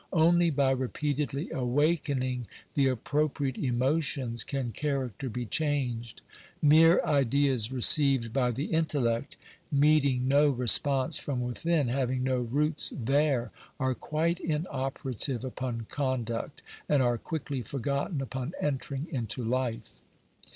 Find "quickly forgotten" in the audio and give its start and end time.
17.19-18.21